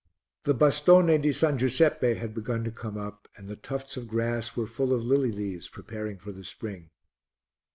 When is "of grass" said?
3.97-4.57